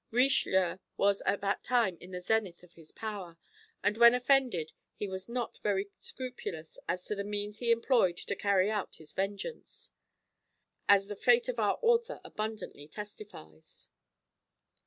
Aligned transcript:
Richelieu 0.09 0.79
was 0.97 1.21
at 1.27 1.41
that 1.41 1.63
time 1.63 1.99
in 2.01 2.09
the 2.09 2.21
zenith 2.21 2.63
of 2.63 2.73
his 2.73 2.91
power, 2.91 3.37
and 3.83 3.97
when 3.97 4.15
offended 4.15 4.73
he 4.95 5.07
was 5.07 5.29
not 5.29 5.59
very 5.59 5.91
scrupulous 5.99 6.79
as 6.89 7.05
to 7.05 7.13
the 7.13 7.23
means 7.23 7.59
he 7.59 7.69
employed 7.69 8.17
to 8.17 8.35
carry 8.35 8.71
out 8.71 8.95
his 8.95 9.13
vengeance, 9.13 9.91
as 10.89 11.05
the 11.07 11.15
fate 11.15 11.47
of 11.49 11.59
our 11.59 11.77
author 11.83 12.19
abundantly 12.25 12.87
testifies. 12.87 13.89